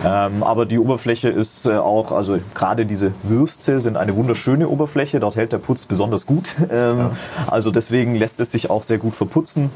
[0.04, 5.18] Ähm, aber die Oberfläche ist äh, auch, also gerade diese Würste sind eine wunderschöne Oberfläche.
[5.18, 6.54] Dort hält der Putz besonders gut.
[6.70, 7.10] Ähm, ja.
[7.46, 9.70] Also deswegen lässt es sich auch sehr gut verputzen.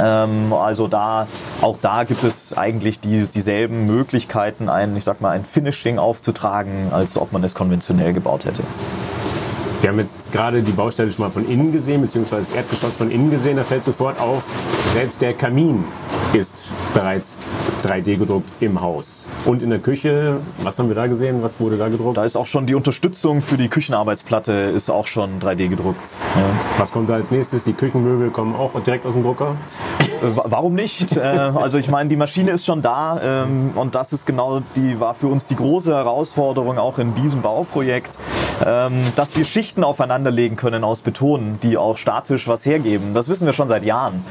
[0.00, 1.26] Ähm, also da,
[1.60, 4.09] auch da gibt es eigentlich die, dieselben Möglichkeiten,
[4.68, 8.62] ein, ich sag mal, ein Finishing aufzutragen, als ob man es konventionell gebaut hätte.
[9.80, 13.10] Wir haben jetzt gerade die Baustelle schon mal von innen gesehen, beziehungsweise das Erdgeschoss von
[13.10, 13.56] innen gesehen.
[13.56, 14.44] Da fällt sofort auf,
[14.94, 15.84] selbst der Kamin
[16.32, 17.36] ist bereits
[17.82, 19.26] 3D gedruckt im Haus.
[19.44, 21.42] Und in der Küche, was haben wir da gesehen?
[21.42, 22.16] Was wurde da gedruckt?
[22.16, 25.98] Da ist auch schon die Unterstützung für die Küchenarbeitsplatte ist auch schon 3D gedruckt.
[26.36, 26.42] Ja.
[26.78, 27.64] Was kommt da als nächstes?
[27.64, 29.56] Die Küchenmöbel kommen auch direkt aus dem Drucker?
[30.00, 31.16] Äh, warum nicht?
[31.16, 35.00] Äh, also ich meine, die Maschine ist schon da ähm, und das ist genau die
[35.00, 38.18] war für uns die große Herausforderung auch in diesem Bauprojekt,
[38.60, 43.14] dass wir Schichten aufeinanderlegen können aus Beton, die auch statisch was hergeben.
[43.14, 44.24] Das wissen wir schon seit Jahren.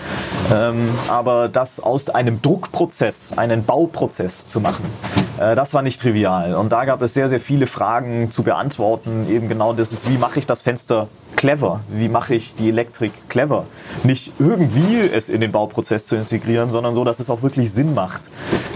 [0.54, 4.86] Ähm, aber das aus einem Druckprozess einen Bauprozess zu machen,
[5.40, 6.56] äh, das war nicht trivial.
[6.56, 9.28] Und da gab es sehr, sehr viele Fragen zu beantworten.
[9.30, 11.08] Eben genau das ist, wie mache ich das Fenster
[11.40, 11.80] clever?
[11.88, 13.66] Wie mache ich die Elektrik clever?
[14.04, 17.94] Nicht irgendwie es in den Bauprozess zu integrieren, sondern so, dass es auch wirklich Sinn
[17.94, 18.24] macht.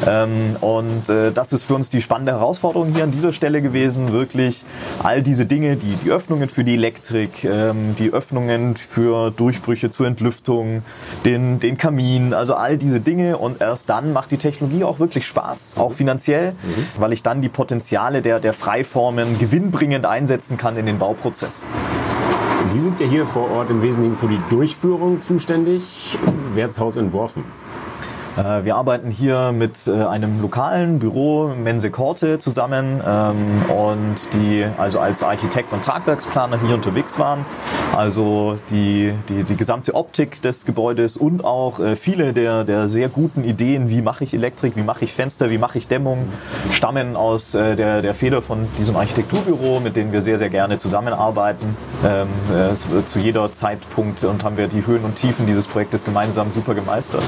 [0.08, 4.14] Ähm, und äh, das ist für uns die spannende Herausforderung hier an dieser Stelle gewesen,
[4.14, 4.64] wirklich
[5.04, 10.08] all diese Dinge, die, die Öffnungen für die Elektrik, ähm, die Öffnungen für Durchbrüche zur
[10.08, 10.84] Entlüftung,
[11.26, 13.40] den, den Kamin, also all diese Dinge.
[13.40, 16.88] Und erst dann macht die Technologie auch wirklich Spaß, auch finanziell, mhm.
[16.98, 21.64] weil ich dann die Potenziale der, der Freiformen gewinnbringend einsetzen kann in den Bauprozess.
[22.66, 26.18] Sie sind ja hier vor Ort im Wesentlichen für die Durchführung zuständig.
[26.54, 27.44] Wer hat das Haus entworfen?
[28.38, 34.66] Äh, wir arbeiten hier mit äh, einem lokalen Büro Mense Korte zusammen ähm, und die
[34.78, 37.46] also als Architekt und Tragwerksplaner hier unterwegs waren.
[37.96, 43.10] Also die, die, die gesamte Optik des Gebäudes und auch äh, viele der, der sehr
[43.10, 46.28] guten Ideen, wie mache ich Elektrik, wie mache ich Fenster, wie mache ich Dämmung,
[46.72, 51.76] stammen aus der, der Feder von diesem Architekturbüro, mit dem wir sehr, sehr gerne zusammenarbeiten.
[52.06, 52.28] Ähm,
[53.08, 57.24] zu jeder Zeitpunkt und haben wir die Höhen und Tiefen dieses Projektes gemeinsam super gemeistert.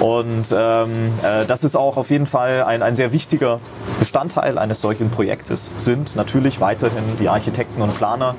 [0.00, 3.60] Und ähm, äh, das ist auch auf jeden Fall ein, ein sehr wichtiger
[3.98, 8.34] Bestandteil eines solchen Projektes, sind natürlich weiterhin die Architekten und Planer,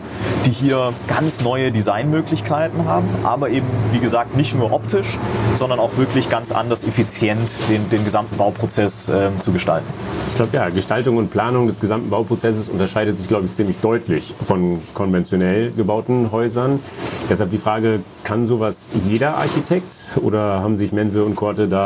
[0.46, 5.18] die hier ganz neue Designmöglichkeiten haben, aber eben, wie gesagt, nicht nur optisch,
[5.54, 9.88] sondern auch wirklich ganz anders effizient den, den gesamten Bauprozess äh, zu gestalten.
[10.30, 14.34] Ich glaube, ja, Gestaltung und Planung des gesamten Bauprozesses unterscheidet sich, glaube ich, ziemlich deutlich
[14.42, 16.80] von konventionell gebauten Häusern.
[17.30, 21.79] Deshalb die Frage, kann sowas jeder Architekt oder haben sich Mense und Korte da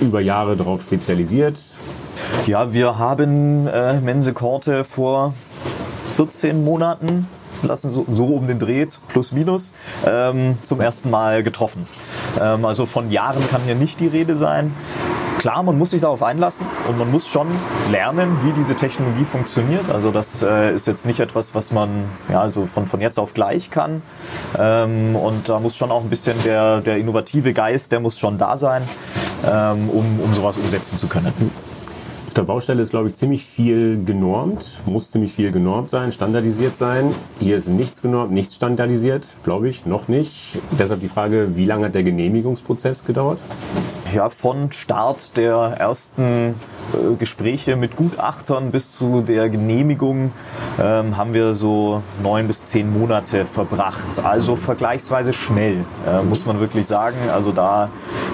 [0.00, 1.60] über Jahre darauf spezialisiert?
[2.46, 5.34] Ja, wir haben äh, Mense Korte vor
[6.16, 7.28] 14 Monaten
[7.62, 9.72] lassen, so, so um den Dreh, plus minus,
[10.06, 11.86] ähm, zum ersten Mal getroffen.
[12.40, 14.74] Ähm, also von Jahren kann hier nicht die Rede sein.
[15.38, 17.46] klar, man muss sich darauf einlassen und man muss schon
[17.90, 19.88] lernen, wie diese Technologie funktioniert.
[19.90, 23.34] Also das äh, ist jetzt nicht etwas, was man ja, also von, von jetzt auf
[23.34, 24.02] gleich kann.
[24.58, 28.38] Ähm, und da muss schon auch ein bisschen der, der innovative Geist, der muss schon
[28.38, 28.82] da sein,
[29.42, 31.32] um, um sowas umsetzen zu können.
[32.38, 37.12] Der Baustelle ist, glaube ich, ziemlich viel genormt, muss ziemlich viel genormt sein, standardisiert sein.
[37.40, 40.56] Hier ist nichts genormt, nichts standardisiert, glaube ich, noch nicht.
[40.78, 43.40] Deshalb die Frage, wie lange hat der Genehmigungsprozess gedauert?
[44.14, 46.54] ja, von Start der ersten
[46.92, 50.32] äh, Gespräche mit Gutachtern bis zu der Genehmigung
[50.80, 54.22] ähm, haben wir so neun bis zehn Monate verbracht.
[54.22, 57.16] Also vergleichsweise schnell, äh, muss man wirklich sagen.
[57.32, 57.90] Also da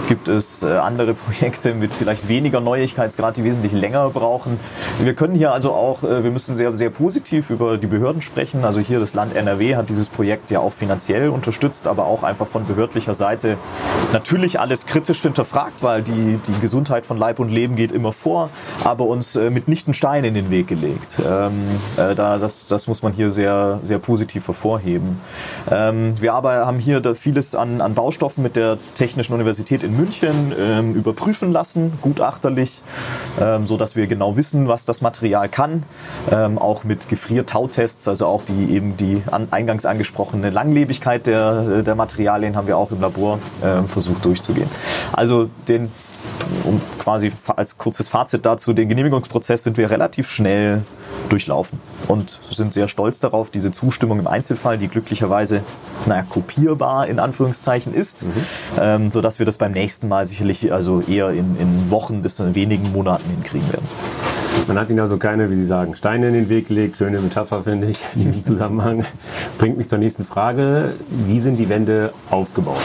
[0.08, 4.58] gibt es äh, andere Projekte mit vielleicht weniger Neuigkeitsgrad, die wesentlich länger brauchen.
[5.00, 8.64] Wir können hier also auch, äh, wir müssen sehr, sehr positiv über die Behörden sprechen.
[8.64, 12.46] Also hier das Land NRW hat dieses Projekt ja auch finanziell unterstützt, aber auch einfach
[12.46, 13.56] von behördlicher Seite
[14.12, 18.50] natürlich alles kritisch hinterfragt, weil die, die Gesundheit von Leib und Leben geht immer vor,
[18.82, 21.20] aber uns äh, mitnichten Steine in den Weg gelegt.
[21.24, 21.64] Ähm,
[21.96, 25.20] äh, da, das, das muss man hier sehr, sehr positiv hervorheben.
[25.70, 30.52] Ähm, wir aber haben hier vieles an, an Baustoffen mit der Technischen Universität in München
[30.58, 32.82] ähm, überprüfen lassen, gutachterlich,
[33.40, 35.82] ähm, so dass wir genau wissen, was das Material kann.
[36.32, 41.94] Ähm, auch mit Gefrier-Tau-Tests, also auch die eben die an, eingangs angesprochene Langlebigkeit der, der
[41.94, 44.70] Materialien haben wir auch im Labor äh, versucht durchzugehen.
[45.12, 45.92] Also den
[46.64, 50.82] um quasi als kurzes Fazit dazu, den Genehmigungsprozess sind wir relativ schnell
[51.28, 55.62] durchlaufen und sind sehr stolz darauf, diese Zustimmung im Einzelfall, die glücklicherweise
[56.06, 58.32] naja, kopierbar in Anführungszeichen ist, mhm.
[58.78, 62.54] ähm, sodass wir das beim nächsten Mal sicherlich also eher in, in Wochen bis in
[62.54, 63.88] wenigen Monaten hinkriegen werden.
[64.66, 66.96] Man hat ihnen also keine, wie Sie sagen, Steine in den Weg gelegt.
[66.96, 69.04] Schöne Metapher, finde ich, in diesem Zusammenhang.
[69.58, 70.94] Bringt mich zur nächsten Frage.
[71.08, 72.78] Wie sind die Wände aufgebaut?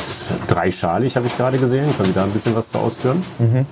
[0.48, 1.86] Dreischalig habe ich gerade gesehen.
[1.96, 3.24] Können Sie da ein bisschen was zu ausführen?
[3.40, 3.66] Mhm.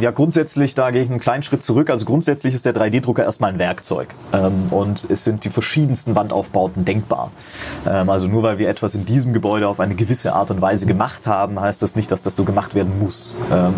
[0.00, 1.90] Ja, grundsätzlich, da gehe ich einen kleinen Schritt zurück.
[1.90, 4.14] Also grundsätzlich ist der 3D-Drucker erstmal ein Werkzeug.
[4.32, 7.32] Ähm, und es sind die verschiedensten Wandaufbauten denkbar.
[7.84, 10.86] Ähm, also nur weil wir etwas in diesem Gebäude auf eine gewisse Art und Weise
[10.86, 13.34] gemacht haben, heißt das nicht, dass das so gemacht werden muss.
[13.50, 13.74] Ähm,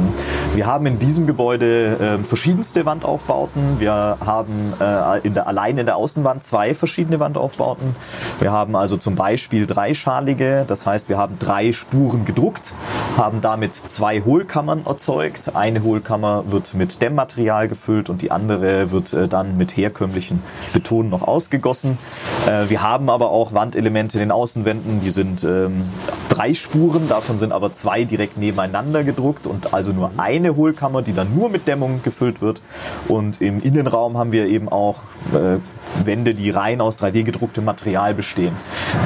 [0.55, 3.50] wir haben in diesem Gebäude ähm, verschiedenste Wandaufbauten.
[3.79, 7.97] Wir haben äh, in der, allein in der Außenwand zwei verschiedene Wandaufbauten.
[8.39, 12.73] Wir haben also zum Beispiel dreischalige, das heißt, wir haben drei Spuren gedruckt,
[13.17, 15.57] haben damit zwei Hohlkammern erzeugt.
[15.57, 20.43] Eine Hohlkammer Kammer wird mit Dämmmaterial gefüllt und die andere wird äh, dann mit herkömmlichen
[20.73, 21.99] Beton noch ausgegossen.
[22.47, 25.85] Äh, wir haben aber auch Wandelemente in den Außenwänden, die sind ähm,
[26.41, 31.13] drei Spuren, davon sind aber zwei direkt nebeneinander gedruckt und also nur eine Hohlkammer, die
[31.13, 32.63] dann nur mit Dämmung gefüllt wird.
[33.09, 35.03] Und im Innenraum haben wir eben auch
[35.35, 35.59] äh,
[36.03, 38.57] Wände, die rein aus 3D gedrucktem Material bestehen.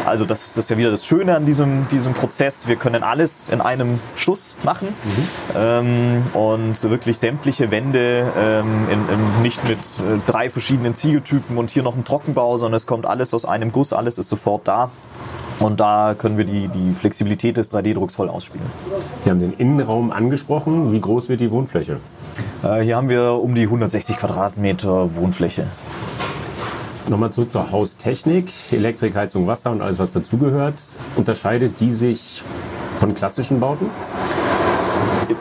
[0.07, 2.69] Also das, das ist ja wieder das Schöne an diesem, diesem Prozess.
[2.69, 5.29] Wir können alles in einem Schuss machen mhm.
[5.57, 11.73] ähm, und wirklich sämtliche Wände ähm, in, in, nicht mit äh, drei verschiedenen Ziegeltypen und
[11.73, 14.91] hier noch ein Trockenbau, sondern es kommt alles aus einem Guss, alles ist sofort da.
[15.61, 18.67] Und da können wir die, die Flexibilität des 3D-Drucks voll ausspielen.
[19.23, 20.93] Sie haben den Innenraum angesprochen.
[20.93, 21.99] Wie groß wird die Wohnfläche?
[22.63, 25.67] Äh, hier haben wir um die 160 Quadratmeter Wohnfläche.
[27.09, 30.81] Nochmal zurück zur Haustechnik, Elektrik, Heizung, Wasser und alles, was dazugehört.
[31.17, 32.43] Unterscheidet die sich
[32.97, 33.91] von klassischen Bauten?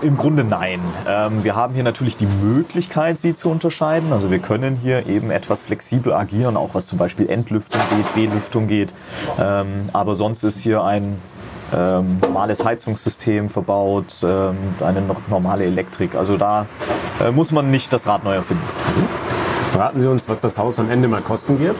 [0.02, 0.80] Im Grunde nein.
[1.08, 4.12] Ähm, wir haben hier natürlich die Möglichkeit, sie zu unterscheiden.
[4.12, 8.68] Also wir können hier eben etwas flexibel agieren, auch was zum Beispiel Entlüftung geht, Belüftung
[8.68, 8.94] geht.
[9.40, 11.18] Ähm, aber sonst ist hier ein
[11.74, 16.16] ähm, normales Heizungssystem verbaut, eine normale Elektrik.
[16.16, 16.68] Also da
[17.22, 18.64] äh, muss man nicht das Rad neu erfinden.
[19.72, 21.76] Verraten Sie uns, was das Haus am Ende mal kosten wird?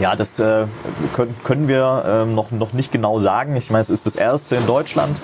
[0.00, 0.66] Ja, das äh,
[1.14, 3.56] können, können wir ähm, noch, noch nicht genau sagen.
[3.56, 5.20] Ich meine, es ist das erste in Deutschland.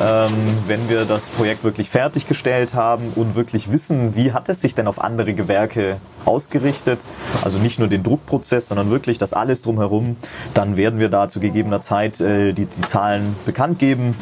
[0.00, 0.32] Ähm,
[0.66, 4.86] wenn wir das Projekt wirklich fertiggestellt haben und wirklich wissen, wie hat es sich denn
[4.86, 7.00] auf andere Gewerke ausgerichtet,
[7.42, 10.16] also nicht nur den Druckprozess, sondern wirklich das alles drumherum,
[10.54, 14.14] dann werden wir da zu gegebener Zeit äh, die, die Zahlen bekannt geben.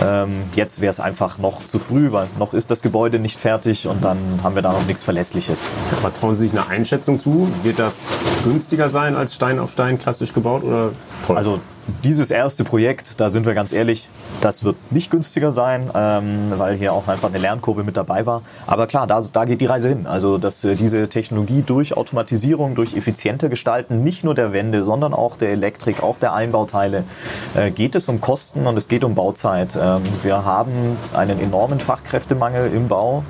[0.00, 3.88] Ähm, jetzt wäre es einfach noch zu früh, weil noch ist das Gebäude nicht fertig
[3.88, 5.66] und dann haben wir da noch nichts Verlässliches.
[5.98, 7.48] Aber trauen Sie sich eine Einschätzung zu?
[7.64, 7.98] Wird das
[8.44, 10.90] günstiger sein als Stein auf Stein klassisch gebaut oder
[11.26, 11.38] teuer?
[11.38, 11.60] Also
[12.04, 14.10] dieses erste Projekt, da sind wir ganz ehrlich,
[14.42, 18.42] das wird nicht günstiger sein, ähm, weil hier auch einfach eine Lernkurve mit dabei war.
[18.66, 20.06] Aber klar, da, da geht die Reise hin.
[20.06, 25.14] Also, dass äh, diese Technologie durch Automatisierung, durch effizienter Gestalten nicht nur der Wände, sondern
[25.14, 27.04] auch der Elektrik, auch der Einbauteile,
[27.54, 29.74] äh, geht es um Kosten und es geht um Bauzeit.
[29.74, 33.24] Ähm, wir haben einen enormen Fachkräftemangel im Bau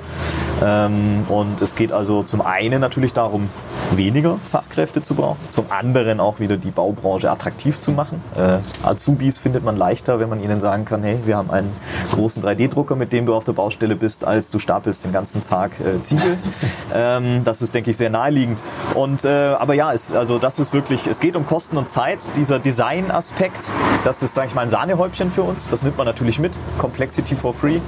[0.61, 3.49] und es geht also zum einen natürlich darum,
[3.95, 8.21] weniger Fachkräfte zu brauchen, zum anderen auch wieder die Baubranche attraktiv zu machen.
[8.35, 11.71] Äh, Azubis findet man leichter, wenn man ihnen sagen kann, hey, wir haben einen
[12.11, 15.71] großen 3D-Drucker, mit dem du auf der Baustelle bist, als du stapelst den ganzen Tag
[15.79, 16.37] äh, Ziegel.
[16.93, 18.61] ähm, das ist, denke ich, sehr naheliegend.
[18.95, 22.35] Und, äh, aber ja, es, also das ist wirklich, es geht um Kosten und Zeit.
[22.35, 23.69] Dieser Design-Aspekt,
[24.03, 25.69] das ist, sage ich mal, ein Sahnehäubchen für uns.
[25.69, 26.57] Das nimmt man natürlich mit.
[26.77, 27.79] Complexity for free.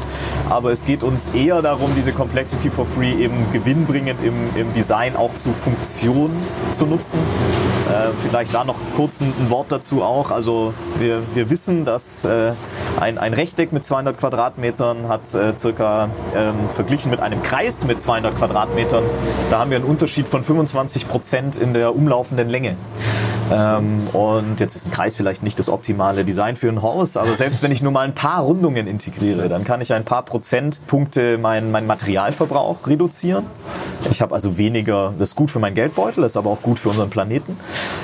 [0.50, 5.16] Aber es geht uns eher darum, diese Complexity for free eben gewinnbringend im, im Design
[5.16, 6.32] auch zu Funktion
[6.74, 7.20] zu nutzen.
[7.90, 10.32] Äh, vielleicht da noch kurz ein, ein, Wort dazu auch.
[10.32, 12.54] Also wir, wir wissen, dass äh,
[13.00, 18.02] ein, ein Rechteck mit 200 Quadratmetern hat äh, circa ähm, verglichen mit einem Kreis mit
[18.02, 19.04] 200 Quadratmetern,
[19.50, 22.76] da haben wir einen Unterschied von 25 Prozent in der umlaufenden Länge.
[23.52, 27.34] Ähm, und jetzt ist ein Kreis vielleicht nicht das optimale Design für ein Haus, aber
[27.36, 31.38] selbst wenn ich nur mal ein paar Rundungen integriere, dann kann ich ein paar Prozentpunkte
[31.38, 33.46] meinen mein Materialverbrauch reduzieren.
[34.12, 36.80] Ich habe also weniger, das ist gut für meinen Geldbeutel, das ist aber auch gut
[36.80, 37.58] für unseren Planeten.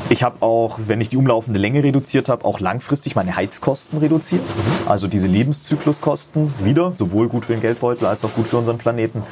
[0.10, 4.41] Ich habe auch, wenn ich die umlaufende Länge reduziert habe, auch langfristig meine Heizkosten reduziert.
[4.88, 9.23] Also diese Lebenszykluskosten wieder, sowohl gut für den Geldbeutel als auch gut für unseren Planeten.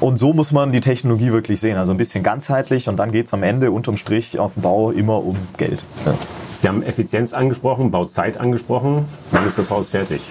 [0.00, 1.76] Und so muss man die Technologie wirklich sehen.
[1.76, 4.90] Also ein bisschen ganzheitlich und dann geht es am Ende unterm Strich auf dem Bau
[4.90, 5.84] immer um Geld.
[6.06, 6.14] Ja.
[6.58, 9.04] Sie haben Effizienz angesprochen, Bauzeit angesprochen.
[9.30, 10.22] Wann ist das Haus fertig?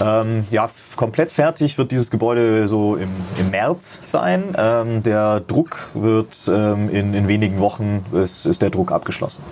[0.00, 4.54] Ähm, ja, komplett fertig wird dieses Gebäude so im, im März sein.
[4.56, 9.42] Ähm, der Druck wird ähm, in, in wenigen Wochen ist, ist der Druck abgeschlossen.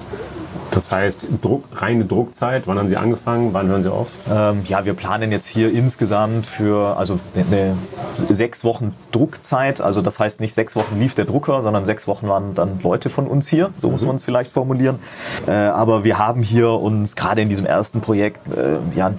[0.71, 4.11] Das heißt, Druck, reine Druckzeit, wann haben Sie angefangen, wann hören Sie auf?
[4.31, 7.77] Ähm, ja, wir planen jetzt hier insgesamt für also eine
[8.17, 9.81] sechs Wochen Druckzeit.
[9.81, 13.11] Also das heißt nicht sechs Wochen lief der Drucker, sondern sechs Wochen waren dann Leute
[13.11, 13.71] von uns hier.
[13.77, 13.93] So mhm.
[13.93, 14.99] muss man es vielleicht formulieren.
[15.47, 19.13] Äh, aber wir haben hier uns gerade in diesem ersten Projekt äh, ja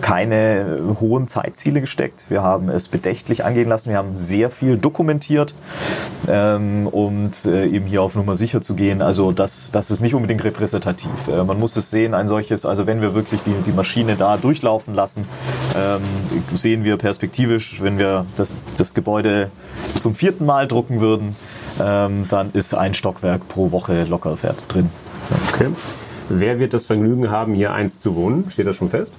[0.00, 2.26] keine hohen Zeitziele gesteckt.
[2.28, 3.90] Wir haben es bedächtlich angehen lassen.
[3.90, 5.54] Wir haben sehr viel dokumentiert,
[6.28, 9.02] ähm, und äh, eben hier auf Nummer sicher zu gehen.
[9.02, 11.28] Also das, das ist nicht unbedingt repräsentativ repräsentativ.
[11.28, 14.36] Äh, man muss es sehen, ein solches, also wenn wir wirklich die, die Maschine da
[14.36, 15.26] durchlaufen lassen,
[15.76, 16.02] ähm,
[16.54, 19.50] sehen wir perspektivisch, wenn wir das, das Gebäude
[19.98, 21.36] zum vierten Mal drucken würden,
[21.80, 24.90] ähm, dann ist ein Stockwerk pro Woche locker fährt drin.
[25.52, 25.68] Okay.
[26.28, 28.50] Wer wird das Vergnügen haben, hier eins zu wohnen?
[28.50, 29.14] Steht das schon fest?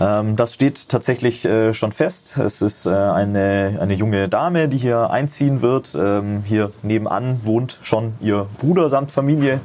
[0.00, 2.38] Ähm, das steht tatsächlich äh, schon fest.
[2.38, 5.96] Es ist äh, eine, eine junge Dame, die hier einziehen wird.
[5.98, 9.60] Ähm, hier nebenan wohnt schon ihr Bruder samt Familie.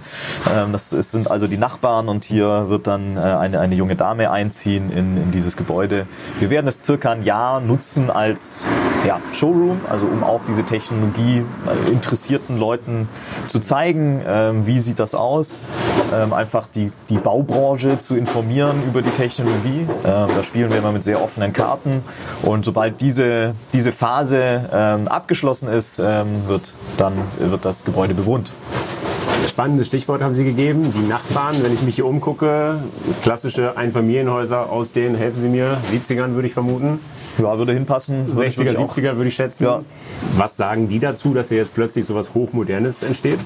[0.54, 3.96] Ähm, das ist, sind also die Nachbarn und hier wird dann äh, eine, eine junge
[3.96, 6.08] Dame einziehen in, in dieses Gebäude.
[6.40, 8.66] Wir werden es circa ein Jahr nutzen als
[9.08, 13.08] ja, Showroom, also um auch diese Technologie äh, interessierten Leuten
[13.48, 15.64] zu zeigen, ähm, wie sieht das aus.
[16.14, 19.86] Ähm, einfach die die, Baubranche zu informieren über die Technologie.
[20.06, 22.04] Ähm, da spielen wir immer mit sehr offenen Karten.
[22.42, 28.52] Und sobald diese, diese Phase ähm, abgeschlossen ist, ähm, wird dann wird das Gebäude bewohnt.
[29.48, 31.56] Spannendes Stichwort haben Sie gegeben, die Nachbarn.
[31.62, 32.80] Wenn ich mich hier umgucke,
[33.24, 37.00] klassische Einfamilienhäuser aus den, helfen Sie mir, 70ern würde ich vermuten.
[37.38, 38.28] Ja, würde hinpassen.
[38.34, 39.64] 60er, 70er würde ich schätzen.
[39.64, 39.82] Ja.
[40.36, 43.40] Was sagen die dazu, dass hier jetzt plötzlich so was Hochmodernes entsteht?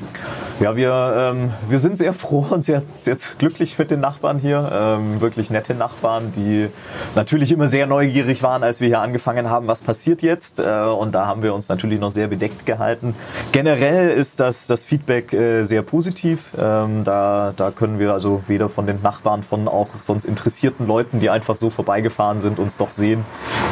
[0.61, 4.71] Ja, wir, ähm, wir sind sehr froh und sehr, sehr glücklich mit den Nachbarn hier.
[4.73, 6.69] Ähm, wirklich nette Nachbarn, die
[7.13, 10.61] natürlich immer sehr neugierig waren, als wir hier angefangen haben, was passiert jetzt.
[10.61, 13.15] Äh, und da haben wir uns natürlich noch sehr bedeckt gehalten.
[13.51, 16.51] Generell ist das, das Feedback äh, sehr positiv.
[16.57, 21.19] Ähm, da, da können wir also weder von den Nachbarn, von auch sonst interessierten Leuten,
[21.19, 23.25] die einfach so vorbeigefahren sind, uns doch sehen.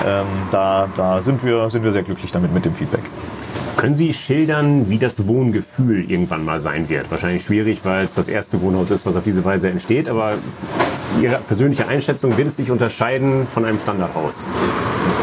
[0.06, 3.04] Ähm, da da sind, wir, sind wir sehr glücklich damit mit dem Feedback.
[3.78, 7.10] Können Sie schildern, wie das Wohngefühl irgendwann mal sein wird?
[7.12, 10.36] Wahrscheinlich schwierig, weil es das erste Wohnhaus ist, was auf diese Weise entsteht, aber
[11.22, 14.46] Ihre persönliche Einschätzung, wird es sich unterscheiden von einem Standardhaus?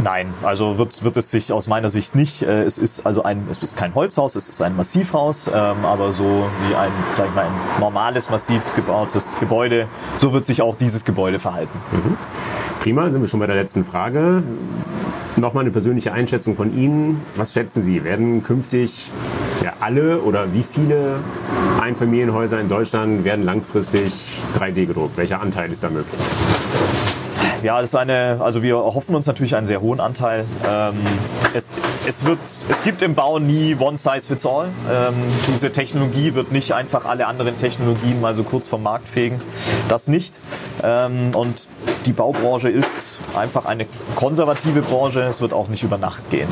[0.04, 2.42] Nein, also wird, wird es sich aus meiner Sicht nicht.
[2.42, 6.12] Äh, es ist also ein, es ist kein Holzhaus, es ist ein Massivhaus, ähm, aber
[6.12, 10.76] so wie ein, sag ich mal, ein normales, massiv gebautes Gebäude, so wird sich auch
[10.76, 11.76] dieses Gebäude verhalten.
[11.92, 12.16] Mhm.
[12.80, 14.42] Prima, sind wir schon bei der letzten Frage.
[15.36, 17.20] Nochmal eine persönliche Einschätzung von Ihnen.
[17.36, 18.04] Was schätzen Sie?
[18.04, 19.10] Werden künftig
[19.62, 21.16] ja, alle oder wie viele
[21.80, 24.12] Einfamilienhäuser in Deutschland werden langfristig
[24.58, 25.16] 3D gedruckt?
[25.16, 26.20] Welcher Anteil ist da möglich?
[27.62, 30.46] Ja, das ist eine, also wir hoffen uns natürlich einen sehr hohen Anteil.
[30.66, 30.94] Ähm,
[31.52, 31.70] es,
[32.06, 32.38] es, wird,
[32.70, 34.68] es gibt im Bau nie One Size Fits All.
[34.90, 35.14] Ähm,
[35.46, 39.42] diese Technologie wird nicht einfach alle anderen Technologien mal so kurz vom Markt fegen.
[39.90, 40.40] Das nicht.
[40.82, 41.66] Ähm, und
[42.06, 45.22] die Baubranche ist einfach eine konservative Branche.
[45.22, 46.48] Es wird auch nicht über Nacht gehen.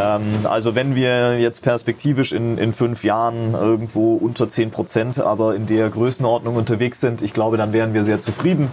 [0.00, 5.54] Ähm, also wenn wir jetzt perspektivisch in, in fünf Jahren irgendwo unter 10 Prozent, aber
[5.54, 8.70] in der Größenordnung unterwegs sind, ich glaube, dann wären wir sehr zufrieden.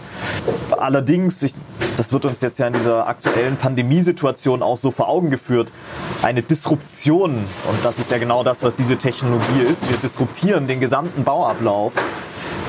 [0.72, 1.54] Allerdings, ich
[1.98, 5.72] das wird uns jetzt ja in dieser aktuellen Pandemiesituation auch so vor Augen geführt,
[6.22, 10.80] eine Disruption, und das ist ja genau das, was diese Technologie ist, wir disruptieren den
[10.80, 11.94] gesamten Bauablauf,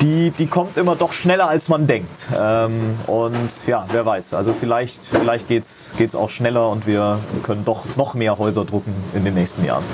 [0.03, 2.29] die, die kommt immer doch schneller, als man denkt.
[2.37, 7.65] Ähm, und ja, wer weiß, also vielleicht, vielleicht geht es auch schneller und wir können
[7.65, 9.85] doch noch mehr Häuser drucken in den nächsten Jahren.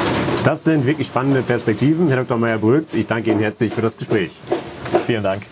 [0.45, 2.09] Das sind wirklich spannende Perspektiven.
[2.09, 2.37] Herr Dr.
[2.37, 4.33] Meyer-Brötz, ich danke Ihnen herzlich für das Gespräch.
[5.07, 5.43] Vielen Dank.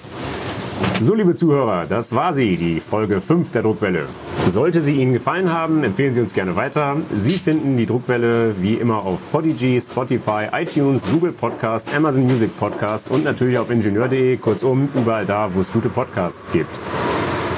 [1.02, 4.04] So, liebe Zuhörer, das war sie, die Folge 5 der Druckwelle.
[4.48, 6.96] Sollte sie Ihnen gefallen haben, empfehlen Sie uns gerne weiter.
[7.16, 13.10] Sie finden die Druckwelle wie immer auf Podigy, Spotify, iTunes, Google Podcast, Amazon Music Podcast
[13.10, 16.68] und natürlich auf ingenieur.de, kurzum überall da, wo es gute Podcasts gibt.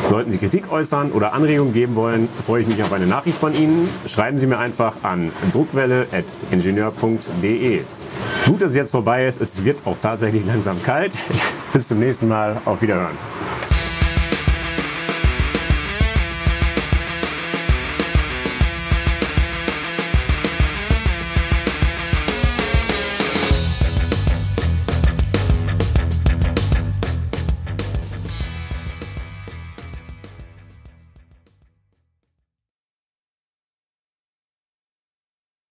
[0.08, 3.54] Sollten Sie Kritik äußern oder Anregungen geben wollen, freue ich mich auf eine Nachricht von
[3.54, 3.88] Ihnen.
[4.06, 7.80] Schreiben Sie mir einfach an druckwelle.ingenieur.de.
[8.46, 9.40] Gut, dass es jetzt vorbei ist.
[9.40, 11.16] Es wird auch tatsächlich langsam kalt.
[11.72, 12.60] Bis zum nächsten Mal.
[12.64, 13.16] Auf Wiederhören.